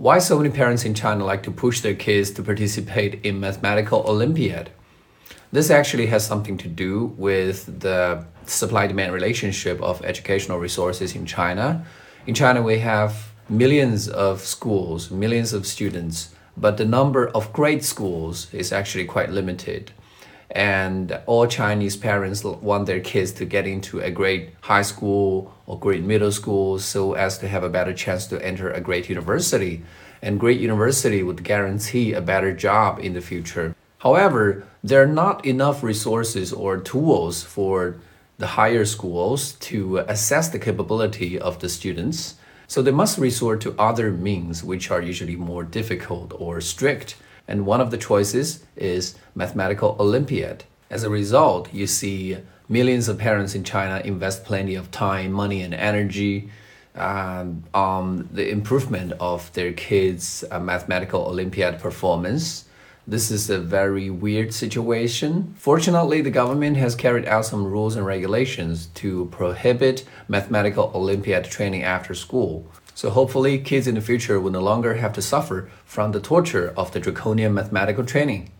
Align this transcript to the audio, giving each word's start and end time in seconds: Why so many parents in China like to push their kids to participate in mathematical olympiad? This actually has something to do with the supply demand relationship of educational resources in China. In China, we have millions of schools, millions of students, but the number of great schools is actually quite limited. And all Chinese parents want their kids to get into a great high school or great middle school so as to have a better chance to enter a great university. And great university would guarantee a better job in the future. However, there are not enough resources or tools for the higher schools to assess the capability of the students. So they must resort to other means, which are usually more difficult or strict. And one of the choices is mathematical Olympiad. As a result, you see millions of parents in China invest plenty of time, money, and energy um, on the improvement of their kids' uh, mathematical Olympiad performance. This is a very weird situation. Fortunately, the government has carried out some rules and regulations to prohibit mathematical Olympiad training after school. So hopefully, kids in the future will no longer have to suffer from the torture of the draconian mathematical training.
Why 0.00 0.20
so 0.20 0.38
many 0.38 0.50
parents 0.50 0.84
in 0.84 0.94
China 0.94 1.24
like 1.24 1.42
to 1.42 1.50
push 1.50 1.80
their 1.80 1.96
kids 1.96 2.30
to 2.34 2.42
participate 2.44 3.26
in 3.26 3.40
mathematical 3.40 4.04
olympiad? 4.06 4.70
This 5.50 5.70
actually 5.70 6.06
has 6.06 6.24
something 6.24 6.56
to 6.58 6.68
do 6.68 7.06
with 7.16 7.80
the 7.80 8.24
supply 8.44 8.86
demand 8.86 9.12
relationship 9.12 9.82
of 9.82 10.04
educational 10.04 10.60
resources 10.60 11.16
in 11.16 11.26
China. 11.26 11.84
In 12.28 12.34
China, 12.34 12.62
we 12.62 12.78
have 12.78 13.32
millions 13.48 14.08
of 14.08 14.42
schools, 14.42 15.10
millions 15.10 15.52
of 15.52 15.66
students, 15.66 16.32
but 16.56 16.76
the 16.76 16.84
number 16.84 17.26
of 17.30 17.52
great 17.52 17.82
schools 17.82 18.54
is 18.54 18.72
actually 18.72 19.04
quite 19.04 19.30
limited. 19.30 19.90
And 20.50 21.20
all 21.26 21.46
Chinese 21.46 21.96
parents 21.96 22.42
want 22.42 22.86
their 22.86 23.00
kids 23.00 23.32
to 23.32 23.44
get 23.44 23.66
into 23.66 24.00
a 24.00 24.10
great 24.10 24.54
high 24.62 24.82
school 24.82 25.54
or 25.66 25.78
great 25.78 26.02
middle 26.02 26.32
school 26.32 26.78
so 26.78 27.12
as 27.12 27.38
to 27.38 27.48
have 27.48 27.62
a 27.62 27.68
better 27.68 27.92
chance 27.92 28.26
to 28.28 28.44
enter 28.44 28.70
a 28.70 28.80
great 28.80 29.08
university. 29.08 29.82
And 30.22 30.40
great 30.40 30.58
university 30.58 31.22
would 31.22 31.44
guarantee 31.44 32.12
a 32.12 32.22
better 32.22 32.52
job 32.52 32.98
in 32.98 33.12
the 33.12 33.20
future. 33.20 33.76
However, 33.98 34.64
there 34.82 35.02
are 35.02 35.06
not 35.06 35.44
enough 35.44 35.82
resources 35.82 36.52
or 36.52 36.78
tools 36.78 37.42
for 37.42 37.96
the 38.38 38.46
higher 38.46 38.84
schools 38.84 39.52
to 39.54 39.98
assess 39.98 40.48
the 40.48 40.58
capability 40.58 41.38
of 41.38 41.58
the 41.58 41.68
students. 41.68 42.36
So 42.68 42.82
they 42.82 42.92
must 42.92 43.18
resort 43.18 43.60
to 43.62 43.74
other 43.78 44.12
means, 44.12 44.62
which 44.62 44.90
are 44.90 45.02
usually 45.02 45.36
more 45.36 45.64
difficult 45.64 46.32
or 46.38 46.60
strict. 46.60 47.16
And 47.48 47.66
one 47.66 47.80
of 47.80 47.90
the 47.90 47.96
choices 47.96 48.64
is 48.76 49.16
mathematical 49.34 49.96
Olympiad. 49.98 50.64
As 50.90 51.02
a 51.02 51.10
result, 51.10 51.72
you 51.72 51.86
see 51.86 52.36
millions 52.68 53.08
of 53.08 53.18
parents 53.18 53.54
in 53.54 53.64
China 53.64 54.00
invest 54.04 54.44
plenty 54.44 54.74
of 54.74 54.90
time, 54.90 55.32
money, 55.32 55.62
and 55.62 55.74
energy 55.74 56.50
um, 56.94 57.64
on 57.72 58.28
the 58.32 58.50
improvement 58.50 59.12
of 59.18 59.52
their 59.54 59.72
kids' 59.72 60.44
uh, 60.50 60.60
mathematical 60.60 61.22
Olympiad 61.22 61.80
performance. 61.80 62.66
This 63.06 63.30
is 63.30 63.48
a 63.48 63.58
very 63.58 64.10
weird 64.10 64.52
situation. 64.52 65.54
Fortunately, 65.56 66.20
the 66.20 66.30
government 66.30 66.76
has 66.76 66.94
carried 66.94 67.24
out 67.24 67.46
some 67.46 67.64
rules 67.64 67.96
and 67.96 68.04
regulations 68.04 68.86
to 68.96 69.26
prohibit 69.26 70.04
mathematical 70.28 70.92
Olympiad 70.94 71.44
training 71.44 71.84
after 71.84 72.12
school. 72.14 72.70
So 72.98 73.10
hopefully, 73.10 73.60
kids 73.60 73.86
in 73.86 73.94
the 73.94 74.00
future 74.00 74.40
will 74.40 74.50
no 74.50 74.60
longer 74.60 74.94
have 74.94 75.12
to 75.12 75.22
suffer 75.22 75.70
from 75.84 76.10
the 76.10 76.18
torture 76.18 76.74
of 76.76 76.90
the 76.90 76.98
draconian 76.98 77.54
mathematical 77.54 78.04
training. 78.04 78.50